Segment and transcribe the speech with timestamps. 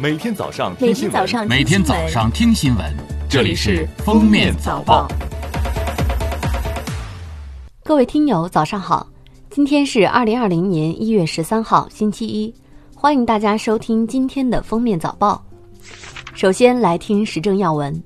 [0.00, 2.96] 每天早上听新闻，每天早上听新闻，
[3.28, 5.06] 这里是《封面早报》。
[7.84, 9.06] 各位听友，早上好！
[9.50, 12.54] 今天是二零二零年一月十三号，星期一，
[12.94, 15.44] 欢迎大家收听今天的《封面早报》。
[16.34, 18.02] 首先来听时政要闻。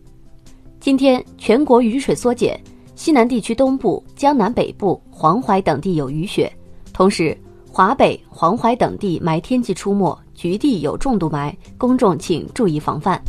[0.81, 2.61] 今天全国雨水缩减，
[2.97, 6.53] 西南地区东部、江南北部、黄淮等地有雨雪，
[6.93, 7.39] 同时
[7.71, 10.19] 华北、黄淮等地霾天气出没。
[10.35, 13.21] 局地有重度霾，公众请注意防范。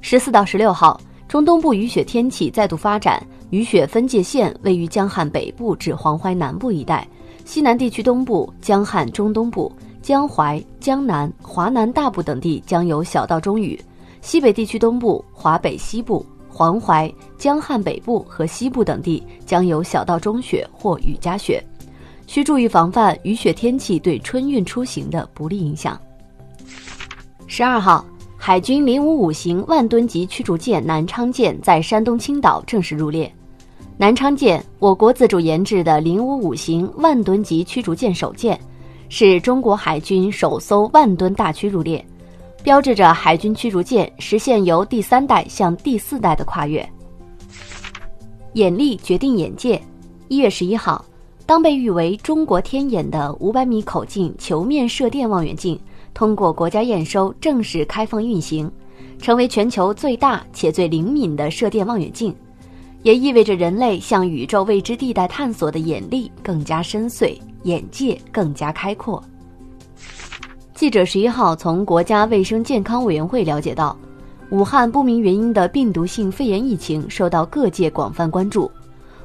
[0.00, 7.06] 十四到十六号，中东部雨雪天气再度发展，雨雪分界线位于江汉北部至黄淮南部一带，
[7.44, 9.70] 西南地区东部、江汉中东部、
[10.00, 13.76] 江淮、江南、华南大部等地将有小到中雨；
[14.20, 21.62] 西北地区东部、华北西部、黄淮、江汉北部和西部等地将有小到中雪或雨夹雪，
[22.26, 26.00] 需注意防范雨雪天气对春运出行的不利影响。
[27.50, 28.04] 十二号，
[28.36, 33.32] 海军零五五型万吨级驱逐舰南昌舰在山东青岛正式入列。
[33.96, 38.60] 南昌舰，我国自主研制的零五五型万吨级驱逐舰首舰，
[39.08, 42.04] 是中国海军首艘万吨大驱入列，
[42.62, 46.86] 标志着海军驱逐舰实现由第三代向第四代的跨越。
[48.52, 49.80] 眼力决定眼界。
[50.28, 51.02] 一月十一号，
[51.46, 55.80] 当被誉为中国天眼的五百米口径球面射电望远镜。
[56.14, 58.70] 通过国家验收，正式开放运行，
[59.20, 62.34] 成为全球最大且最灵敏的射电望远镜，
[63.02, 69.22] 也意味着人类向宇宙未知地带探索的眼力更加深邃，眼界更加开阔。
[70.74, 73.96] 记者十一号从国家卫生健康委员会了解到，
[74.50, 78.70] 武汉不明原因的病毒性肺炎疫情受到各界广泛关注，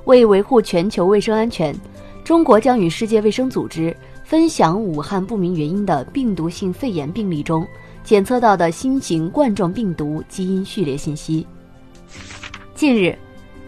[0.05, 1.75] 为维护全球卫生安全，
[2.23, 3.95] 中国将与世界卫生组织。
[4.33, 7.63] 分享武汉不明原因的病毒性肺炎病例中
[8.03, 11.45] 检测到的新型冠状病毒基因序列信息。
[12.73, 13.15] 近日，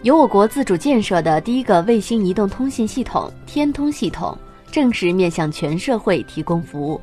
[0.02, 4.36] 由我国自主建设的第一个卫星移动通信系统“天通”系统
[4.68, 7.00] 正式面向全社会提供服务，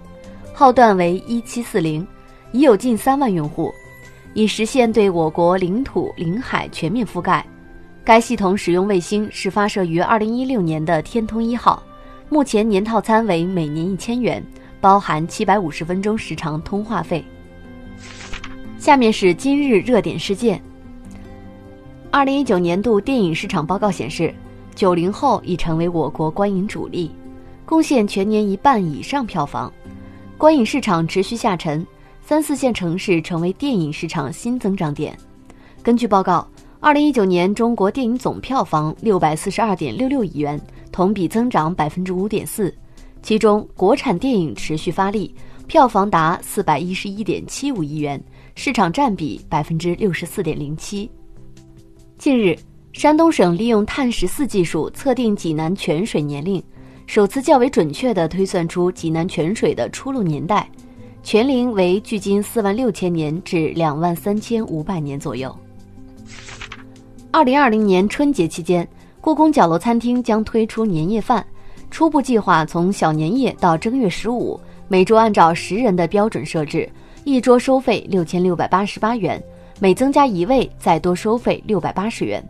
[0.54, 2.06] 号段为一七四零，
[2.52, 3.74] 已有近三万用户，
[4.34, 7.48] 已实现对我国领土领海全面覆盖。
[8.04, 11.82] 该系统使用卫星是发射于二零一六年的“天通一号”。
[12.34, 14.44] 目前年套餐为每年一千元，
[14.82, 17.24] 包含七百五十分钟时长通话费。
[18.80, 20.60] 下面是今日热点事件。
[22.10, 24.34] 二零一九年度电影市场报告显示，
[24.74, 27.12] 九零后已成为我国观影主力，
[27.68, 29.72] 贡献全年一半以上票房。
[30.36, 31.86] 观影市场持续下沉，
[32.26, 35.16] 三四线城市成为电影市场新增长点。
[35.84, 36.48] 根据报告，
[36.80, 40.60] 二零一九年中国电影总票房六百四十二点六六亿元。
[40.94, 42.72] 同比增长百分之五点四，
[43.24, 45.34] 其中国产电影持续发力，
[45.66, 48.24] 票房达四百一十一点七五亿元，
[48.54, 51.10] 市场占比百分之六十四点零七。
[52.20, 52.56] 近日，
[52.94, 56.62] 山东省利用碳十四技术测定济南泉水年龄，
[57.08, 60.70] 首次较为准确地推算出济南泉水的出露年代，
[61.24, 65.54] 泉龄为距今四万六千年至两万三千五百年左右。
[67.32, 68.88] 二零二零年春节期间。
[69.24, 71.46] 故宫角楼餐厅将推出年夜饭，
[71.90, 76.90] 初步计划从小年夜到正月十五，每桌按照十人的标准设置，
[77.24, 79.42] 一桌收费六千六百八十八元，
[79.80, 82.44] 每增加一位再多收费六百八十元。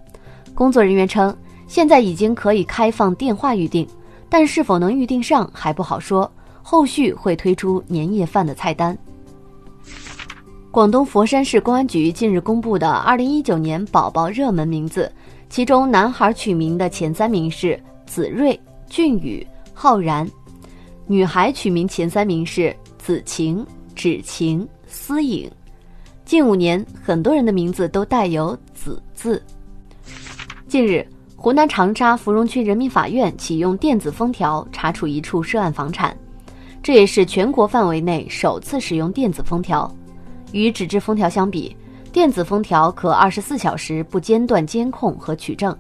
[0.55, 3.87] 工作人员称，现在已经可以开放电话预订，
[4.27, 6.29] 但是否能预订上还不好说，
[6.63, 8.97] 后续会推出年夜饭的菜单。
[10.71, 15.11] 广东佛山市公安局近日公布的二零一九年宝宝热门名字。
[15.53, 18.59] 其中，男孩取名的前三名是子睿、
[18.89, 20.25] 俊宇、浩然；
[21.05, 23.63] 女孩取名前三名是子晴、
[23.93, 25.47] 芷晴、思颖。
[26.25, 29.39] 近五年，很多人的名字都带有“子”字。
[30.67, 36.17] 近日，湖南长沙芙蓉区人民法院启用电子封条查处一处涉案房产，
[36.81, 39.87] 这也是全国范围内首次使用电子封条。
[40.51, 41.77] 与纸质封条相比，
[42.13, 45.75] 电子封条可二十四小时不间断监控和取证，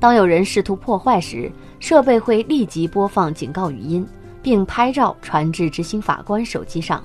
[0.00, 4.04] 当有人试图破坏时，设备会立即播放警告语音，
[4.42, 7.00] 并拍照传至执行法官手机上。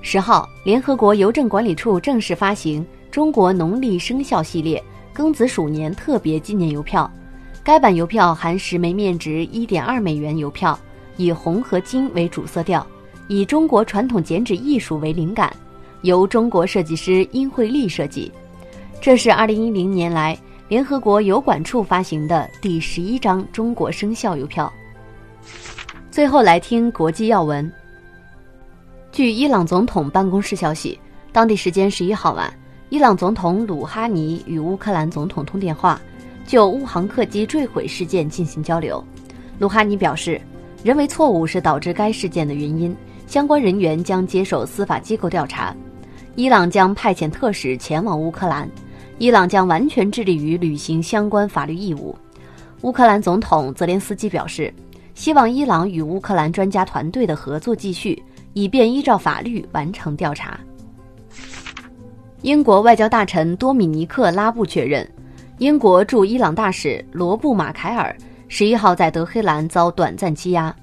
[0.00, 4.82] 十号，联合国邮政管理处正式发行中国农历生肖系列
[5.14, 7.08] 庚子鼠年特别纪念邮票，
[7.62, 10.78] 该版邮票含十枚面值一点二美元邮票，
[11.18, 12.86] 以红和金为主色调，
[13.28, 15.54] 以中国传统剪纸艺术为灵感。
[16.02, 18.30] 由中国设计师殷惠丽设计，
[19.00, 20.36] 这是二零一零年来
[20.68, 24.72] 联合国邮管处发行的第十一张中国生肖邮票。
[26.10, 27.70] 最后来听国际要闻。
[29.12, 30.98] 据伊朗总统办公室消息，
[31.32, 32.52] 当地时间十一号晚，
[32.88, 36.00] 伊朗总统鲁哈尼与乌克兰总统通电话，
[36.46, 39.04] 就乌航客机坠毁事件进行交流。
[39.58, 40.40] 鲁哈尼表示，
[40.82, 42.96] 人为错误是导致该事件的原因，
[43.26, 45.74] 相关人员将接受司法机构调查。
[46.36, 48.68] 伊朗将派遣特使前往乌克兰，
[49.18, 52.16] 伊朗将完全致力于履行相关法律义务。
[52.82, 54.72] 乌克兰总统泽连斯基表示，
[55.14, 58.22] 希望伊朗与乌克兰专家团队的合作继续，
[58.54, 60.58] 以便依照法律完成调查。
[62.42, 65.06] 英国外交大臣多米尼克·拉布确认，
[65.58, 68.16] 英国驻伊朗大使罗布·马凯尔
[68.48, 70.74] 十一号在德黑兰遭短暂羁押。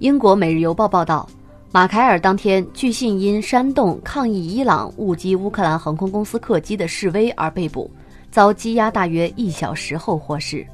[0.00, 1.28] 英国《每日邮报》报道，
[1.72, 7.88] 马凯尔当天据信因煽动抗议伊朗误击乌克兰航空公司客机的示威而被捕，
[8.28, 10.66] 遭羁押大约一小时后获释。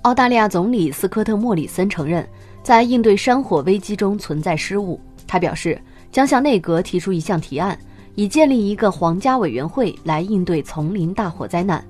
[0.00, 2.26] 澳大利亚总理斯科特·莫里森承认，
[2.62, 4.98] 在应对山火危机中存在失误。
[5.26, 5.78] 他表示，
[6.10, 7.78] 将向内阁提出一项提案，
[8.14, 11.84] 以建立一个皇家委员会来应对丛林大火灾难，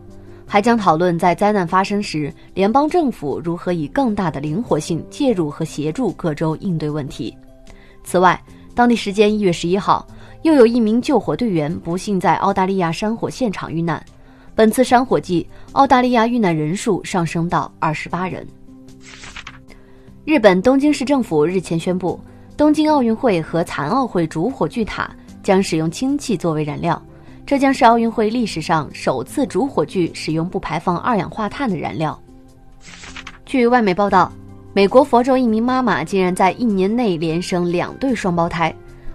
[0.44, 7.32] 还将讨论在灾难发生时，联邦政府如何以更大的灵活性介入和协助各州应对问题。
[8.02, 8.40] 此外，
[8.74, 10.06] 当地时间一月十一号，
[10.42, 14.04] 又有一名救火队员不幸在澳大利亚山火现场遇难。
[14.54, 18.46] 本次山火季，澳大利亚遇难人数上升到二十八人。
[20.24, 22.20] 日本东京市政府日前宣布，
[22.56, 25.10] 东京奥运会和残奥会主火炬塔
[25.42, 27.00] 将使用氢气作为燃料，
[27.46, 32.20] 这将是奥运会历史上首次主火炬使用不排放二氧化碳的燃料。
[33.46, 34.30] 据外媒报道，
[34.72, 38.72] 美国佛州一名妈妈竟然在一年内连生两对双胞胎。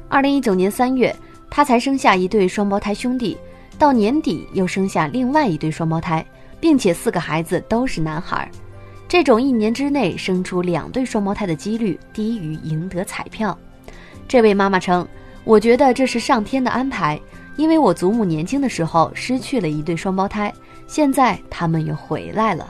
[0.09, 1.15] 二零一九年三月，
[1.49, 3.37] 她才生下一对双胞胎兄弟。
[3.77, 6.25] 到年底又生下另外一对双胞胎，
[6.59, 8.49] 并且四个孩子都是男孩。
[9.07, 13.57] 这种一年之内生出两对双胞胎的几率低于赢得彩票。
[14.27, 15.07] 这位妈妈称
[15.45, 17.19] ：“我觉得这是上天的安排，
[17.55, 20.53] 因为我祖母年轻的时候失去了一对双胞胎，
[20.85, 22.69] 现在他们又回来了。”